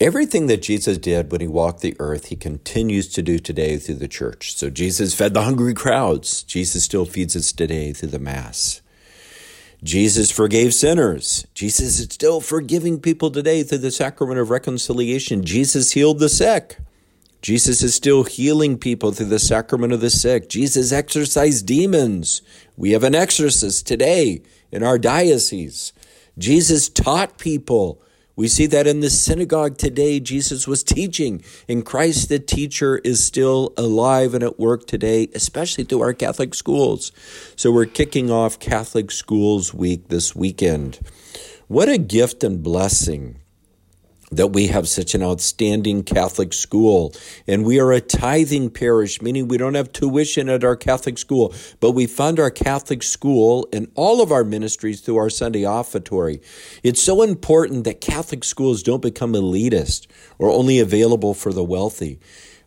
[0.00, 3.94] Everything that Jesus did when he walked the earth, he continues to do today through
[3.94, 4.54] the church.
[4.54, 6.42] So Jesus fed the hungry crowds.
[6.42, 8.82] Jesus still feeds us today through the Mass.
[9.84, 11.46] Jesus forgave sinners.
[11.54, 15.44] Jesus is still forgiving people today through the sacrament of reconciliation.
[15.44, 16.78] Jesus healed the sick.
[17.40, 20.48] Jesus is still healing people through the sacrament of the sick.
[20.48, 22.42] Jesus exorcised demons.
[22.76, 24.42] We have an exorcist today
[24.72, 25.92] in our diocese.
[26.36, 28.00] Jesus taught people
[28.36, 33.22] we see that in the synagogue today, Jesus was teaching, and Christ the teacher is
[33.22, 37.12] still alive and at work today, especially through our Catholic schools.
[37.54, 40.98] So we're kicking off Catholic Schools Week this weekend.
[41.68, 43.36] What a gift and blessing
[44.36, 47.14] that we have such an outstanding Catholic school.
[47.46, 51.54] And we are a tithing parish, meaning we don't have tuition at our Catholic school,
[51.80, 56.40] but we fund our Catholic school and all of our ministries through our Sunday offertory.
[56.82, 60.06] It's so important that Catholic schools don't become elitist
[60.38, 62.18] or only available for the wealthy.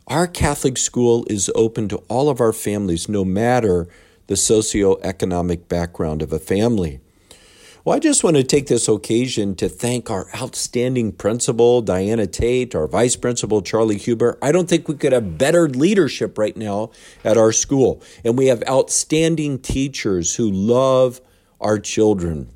[0.08, 3.88] Our Catholic school is open to all of our families, no matter
[4.28, 7.02] the socioeconomic background of a family.
[7.88, 12.76] Well, I just want to take this occasion to thank our outstanding principal, Diana Tate,
[12.76, 14.38] our vice principal, Charlie Huber.
[14.42, 16.92] I don't think we could have better leadership right now
[17.24, 18.04] at our school.
[18.26, 21.22] And we have outstanding teachers who love
[21.62, 22.52] our children.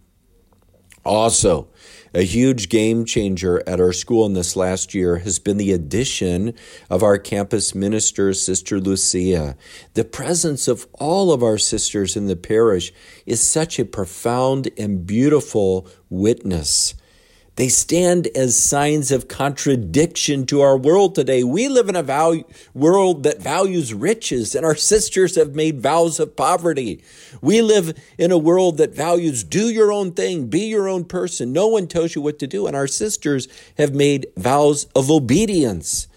[1.03, 1.67] Also,
[2.13, 6.53] a huge game changer at our school in this last year has been the addition
[6.89, 9.55] of our campus minister, Sister Lucia.
[9.93, 12.91] The presence of all of our sisters in the parish
[13.25, 16.95] is such a profound and beautiful witness.
[17.61, 21.43] They stand as signs of contradiction to our world today.
[21.43, 26.19] We live in a value, world that values riches, and our sisters have made vows
[26.19, 27.03] of poverty.
[27.39, 31.53] We live in a world that values do your own thing, be your own person.
[31.53, 36.07] No one tells you what to do, and our sisters have made vows of obedience.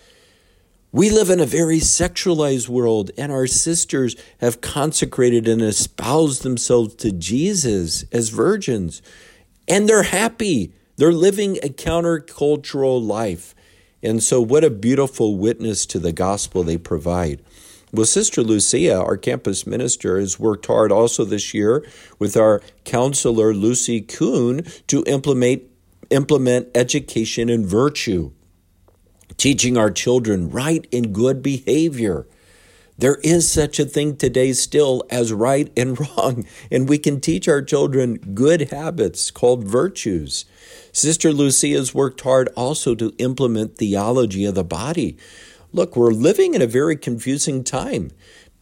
[0.93, 6.95] We live in a very sexualized world, and our sisters have consecrated and espoused themselves
[6.95, 9.03] to Jesus as virgins,
[9.69, 10.73] and they're happy.
[10.97, 13.55] They're living a countercultural life.
[14.03, 17.43] And so, what a beautiful witness to the gospel they provide.
[17.95, 21.87] Well, Sister Lucia, our campus minister, has worked hard also this year
[22.19, 25.63] with our counselor, Lucy Kuhn, to implement,
[26.11, 28.33] implement education and virtue,
[29.37, 32.27] teaching our children right and good behavior.
[32.97, 37.49] There is such a thing today still as right and wrong, and we can teach
[37.49, 40.45] our children good habits called virtues.
[40.93, 45.17] Sister Lucia has worked hard also to implement theology of the body.
[45.73, 48.13] Look, we're living in a very confusing time.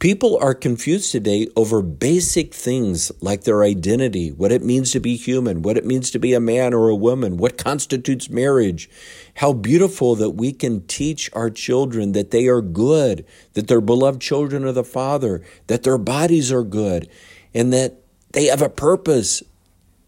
[0.02, 5.14] People are confused today over basic things like their identity, what it means to be
[5.14, 8.90] human, what it means to be a man or a woman, what constitutes marriage.
[9.36, 14.20] How beautiful that we can teach our children that they are good, that they're beloved
[14.20, 17.08] children of the Father, that their bodies are good,
[17.54, 18.00] and that
[18.32, 19.44] they have a purpose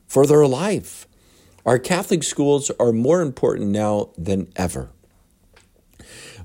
[0.09, 1.07] for their life.
[1.65, 4.91] Our Catholic schools are more important now than ever.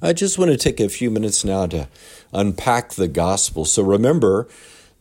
[0.02, 1.90] I just want to take a few minutes now to
[2.32, 3.66] unpack the gospel.
[3.66, 4.48] So remember,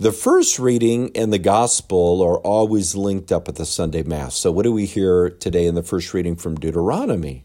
[0.00, 4.36] the first reading and the gospel are always linked up at the Sunday Mass.
[4.36, 7.44] So, what do we hear today in the first reading from Deuteronomy?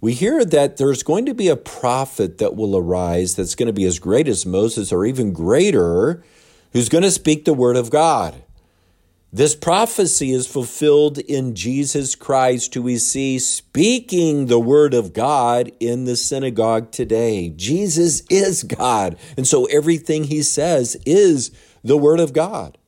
[0.00, 3.72] We hear that there's going to be a prophet that will arise that's going to
[3.72, 6.22] be as great as Moses or even greater,
[6.72, 8.43] who's going to speak the word of God.
[9.34, 15.72] This prophecy is fulfilled in Jesus Christ, who we see speaking the word of God
[15.80, 17.48] in the synagogue today.
[17.48, 19.18] Jesus is God.
[19.36, 21.50] And so everything he says is
[21.82, 22.78] the word of God.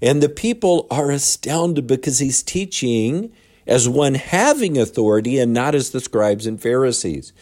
[0.00, 3.30] And the people are astounded because he's teaching
[3.66, 7.34] as one having authority and not as the scribes and Pharisees.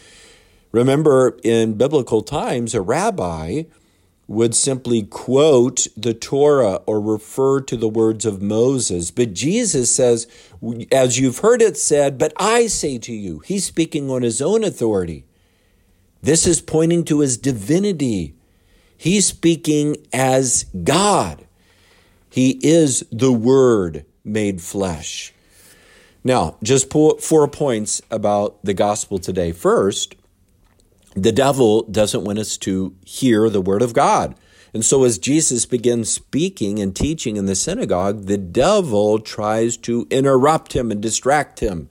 [0.73, 3.63] Remember, in biblical times, a rabbi
[4.31, 9.11] would simply quote the Torah or refer to the words of Moses.
[9.11, 10.29] But Jesus says,
[10.93, 14.63] as you've heard it said, but I say to you, he's speaking on his own
[14.63, 15.25] authority.
[16.23, 18.37] This is pointing to his divinity.
[18.97, 21.45] He's speaking as God.
[22.31, 25.33] He is the Word made flesh.
[26.23, 29.51] Now, just four points about the gospel today.
[29.51, 30.15] First,
[31.15, 34.35] the devil doesn't want us to hear the word of God.
[34.73, 40.07] And so, as Jesus begins speaking and teaching in the synagogue, the devil tries to
[40.11, 41.89] interrupt him and distract him.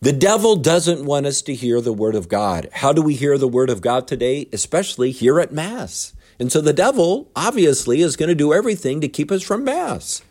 [0.00, 2.68] The devil doesn't want us to hear the word of God.
[2.72, 4.48] How do we hear the word of God today?
[4.52, 6.14] Especially here at Mass.
[6.38, 10.22] And so, the devil obviously is going to do everything to keep us from Mass.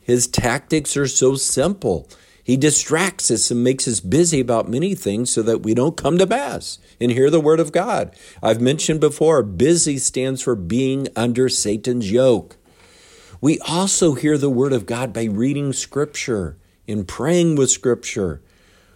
[0.00, 2.08] His tactics are so simple.
[2.46, 6.16] He distracts us and makes us busy about many things so that we don't come
[6.18, 8.14] to Mass and hear the Word of God.
[8.40, 12.56] I've mentioned before, busy stands for being under Satan's yoke.
[13.40, 16.56] We also hear the Word of God by reading Scripture
[16.86, 18.40] and praying with Scripture.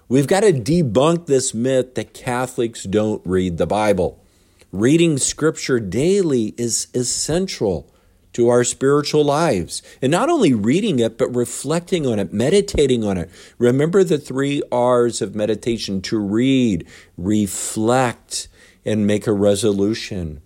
[0.08, 4.25] We've got to debunk this myth that Catholics don't read the Bible.
[4.70, 7.93] Reading Scripture daily is essential
[8.32, 9.82] to our spiritual lives.
[10.00, 13.31] And not only reading it, but reflecting on it, meditating on it.
[13.59, 16.87] Remember the three R's of meditation to read,
[17.17, 18.49] reflect,
[18.85, 20.41] and make a resolution.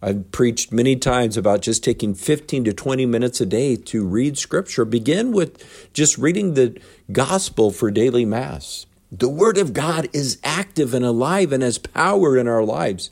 [0.00, 4.38] I've preached many times about just taking 15 to 20 minutes a day to read
[4.38, 4.84] scripture.
[4.84, 6.80] Begin with just reading the
[7.10, 8.86] gospel for daily mass.
[9.10, 13.10] The word of God is active and alive and has power in our lives.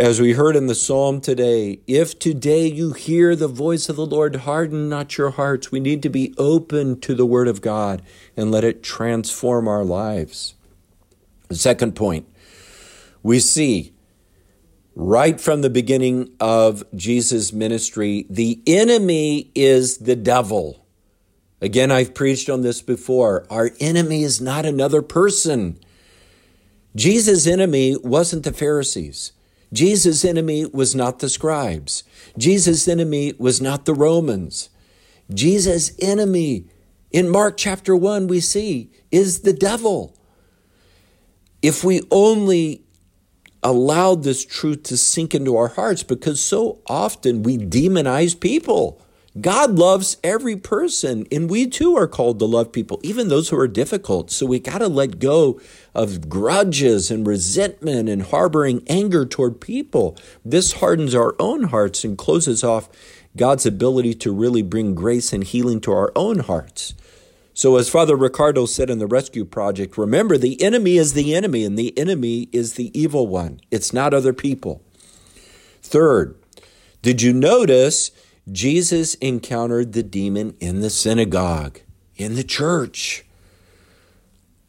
[0.00, 4.06] As we heard in the psalm today, if today you hear the voice of the
[4.06, 5.70] Lord, harden not your hearts.
[5.70, 8.00] We need to be open to the Word of God
[8.34, 10.54] and let it transform our lives.
[11.48, 12.26] The second point,
[13.22, 13.92] we see
[14.96, 20.86] right from the beginning of Jesus' ministry, the enemy is the devil.
[21.60, 23.46] Again, I've preached on this before.
[23.50, 25.78] Our enemy is not another person.
[26.96, 29.32] Jesus' enemy wasn't the Pharisees.
[29.72, 32.04] Jesus' enemy was not the scribes.
[32.38, 34.68] Jesus' enemy was not the Romans.
[35.32, 36.66] Jesus' enemy,
[37.10, 40.16] in Mark chapter 1, we see, is the devil.
[41.62, 42.84] If we only
[43.62, 49.00] allowed this truth to sink into our hearts, because so often we demonize people.
[49.40, 53.58] God loves every person, and we too are called to love people, even those who
[53.58, 54.30] are difficult.
[54.30, 55.60] So we got to let go
[55.92, 60.16] of grudges and resentment and harboring anger toward people.
[60.44, 62.88] This hardens our own hearts and closes off
[63.36, 66.94] God's ability to really bring grace and healing to our own hearts.
[67.56, 71.64] So, as Father Riccardo said in the Rescue Project, remember the enemy is the enemy,
[71.64, 73.60] and the enemy is the evil one.
[73.70, 74.82] It's not other people.
[75.82, 76.36] Third,
[77.02, 78.10] did you notice
[78.50, 81.80] Jesus encountered the demon in the synagogue,
[82.16, 83.24] in the church.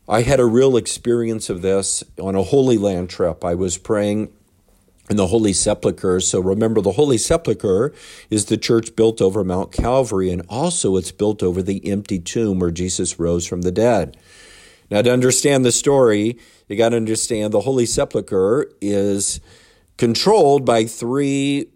[0.07, 3.44] I had a real experience of this on a Holy Land trip.
[3.44, 4.31] I was praying
[5.10, 6.19] in the Holy Sepulchre.
[6.19, 7.94] So remember, the Holy Sepulchre
[8.30, 12.60] is the church built over Mount Calvary, and also it's built over the empty tomb
[12.60, 14.18] where Jesus rose from the dead.
[14.89, 16.38] Now, to understand the story,
[16.68, 19.39] you got to understand the Holy Sepulchre is
[19.98, 21.69] controlled by three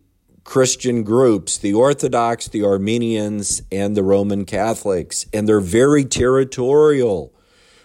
[0.49, 7.31] Christian groups the Orthodox, the Armenians, and the Roman Catholics, and they're very territorial.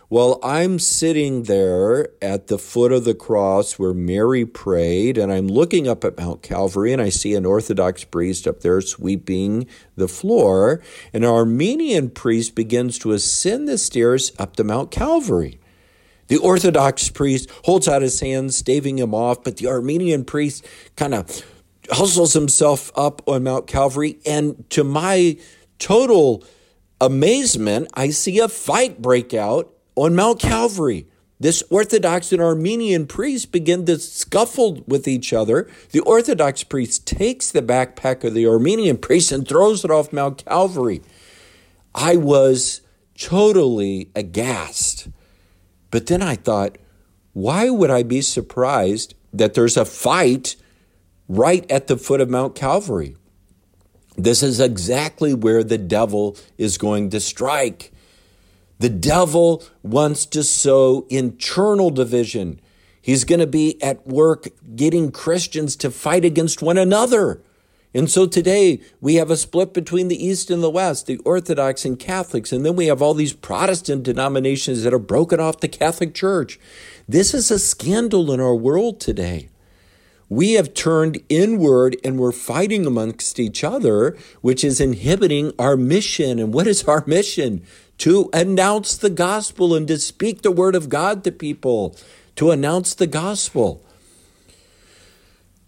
[0.08, 5.46] Well, I'm sitting there at the foot of the cross where Mary prayed, and I'm
[5.46, 10.08] looking up at Mount Calvary, and I see an Orthodox priest up there sweeping the
[10.08, 10.82] floor.
[11.12, 15.60] An Armenian priest begins to ascend the stairs up to Mount Calvary.
[16.28, 21.14] The Orthodox priest holds out his hands, staving him off, but the Armenian priest kind
[21.14, 21.44] of
[21.90, 25.36] hustles himself up on Mount Calvary, and to my
[25.78, 26.44] total
[27.00, 31.06] amazement, I see a fight break out on Mount Calvary.
[31.40, 35.68] This Orthodox and Armenian priest begin to scuffle with each other.
[35.90, 40.44] The Orthodox priest takes the backpack of the Armenian priest and throws it off Mount
[40.44, 41.02] Calvary.
[41.94, 42.80] I was
[43.18, 45.08] totally aghast.
[45.90, 46.78] But then I thought,
[47.32, 50.56] why would I be surprised that there's a fight
[51.28, 53.16] right at the foot of Mount Calvary.
[54.16, 57.92] This is exactly where the devil is going to strike.
[58.78, 62.60] The devil wants to sow internal division.
[63.00, 67.42] He's going to be at work getting Christians to fight against one another.
[67.92, 71.84] And so today we have a split between the East and the West, the Orthodox
[71.84, 75.68] and Catholics, and then we have all these Protestant denominations that are broken off the
[75.68, 76.58] Catholic Church.
[77.08, 79.48] This is a scandal in our world today
[80.28, 86.38] we have turned inward and we're fighting amongst each other, which is inhibiting our mission.
[86.38, 87.62] And what is our mission?
[87.98, 91.96] To announce the gospel and to speak the word of God to people,
[92.36, 93.84] to announce the gospel.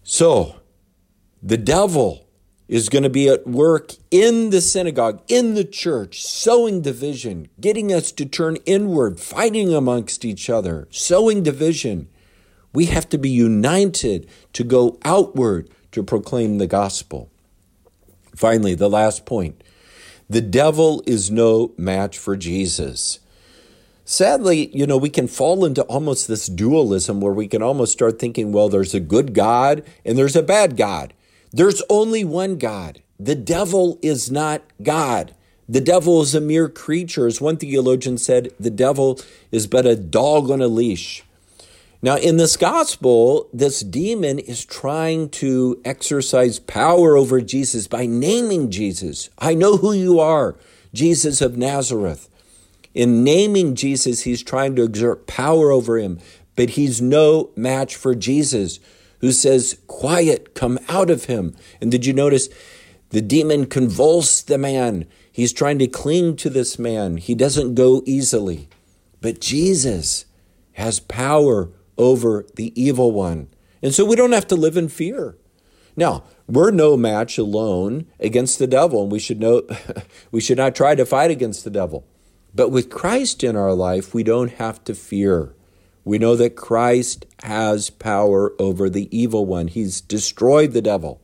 [0.03, 0.55] So,
[1.41, 2.27] the devil
[2.67, 7.93] is going to be at work in the synagogue, in the church, sowing division, getting
[7.93, 12.09] us to turn inward, fighting amongst each other, sowing division.
[12.73, 17.29] We have to be united to go outward to proclaim the gospel.
[18.35, 19.63] Finally, the last point
[20.29, 23.19] the devil is no match for Jesus.
[24.03, 28.19] Sadly, you know, we can fall into almost this dualism where we can almost start
[28.19, 31.13] thinking, well, there's a good God and there's a bad God.
[31.51, 33.01] There's only one God.
[33.19, 35.33] The devil is not God.
[35.67, 37.27] The devil is a mere creature.
[37.27, 39.19] As one theologian said, the devil
[39.51, 41.23] is but a dog on a leash.
[42.07, 48.71] Now, in this gospel, this demon is trying to exercise power over Jesus by naming
[48.71, 49.29] Jesus.
[49.37, 50.55] I know who you are,
[50.93, 52.29] Jesus of Nazareth.
[52.93, 56.19] In naming Jesus, he's trying to exert power over him,
[56.55, 58.79] but he's no match for Jesus,
[59.19, 61.57] who says, Quiet, come out of him.
[61.81, 62.47] And did you notice
[63.09, 65.07] the demon convulsed the man?
[65.29, 67.17] He's trying to cling to this man.
[67.17, 68.69] He doesn't go easily.
[69.19, 70.23] But Jesus
[70.71, 73.47] has power over the evil one.
[73.81, 75.37] And so we don't have to live in fear.
[75.95, 79.63] Now, we're no match alone against the devil, and we should know
[80.31, 82.05] we should not try to fight against the devil.
[82.53, 85.55] But with Christ in our life, we don't have to fear.
[86.03, 89.67] We know that Christ has power over the evil one.
[89.67, 91.19] He's destroyed the devil.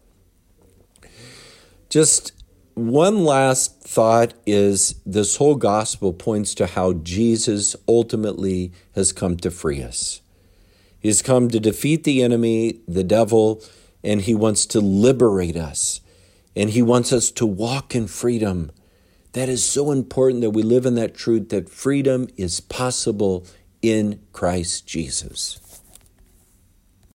[1.90, 2.34] Just
[2.74, 9.52] one last thought is this whole gospel points to how Jesus ultimately has come to
[9.52, 10.23] free us.
[11.04, 13.62] He has come to defeat the enemy, the devil,
[14.06, 16.00] and he wants to liberate us.
[16.56, 18.72] And he wants us to walk in freedom.
[19.34, 23.46] That is so important that we live in that truth that freedom is possible
[23.82, 25.60] in Christ Jesus.